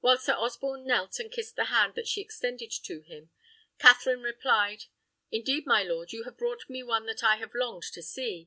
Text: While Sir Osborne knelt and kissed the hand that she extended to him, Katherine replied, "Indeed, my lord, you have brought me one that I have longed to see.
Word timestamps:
While 0.00 0.16
Sir 0.16 0.32
Osborne 0.32 0.86
knelt 0.86 1.20
and 1.20 1.30
kissed 1.30 1.56
the 1.56 1.66
hand 1.66 1.94
that 1.94 2.08
she 2.08 2.22
extended 2.22 2.70
to 2.84 3.02
him, 3.02 3.28
Katherine 3.78 4.22
replied, 4.22 4.84
"Indeed, 5.30 5.66
my 5.66 5.82
lord, 5.82 6.10
you 6.10 6.24
have 6.24 6.38
brought 6.38 6.70
me 6.70 6.82
one 6.82 7.04
that 7.04 7.22
I 7.22 7.36
have 7.36 7.54
longed 7.54 7.84
to 7.92 8.02
see. 8.02 8.46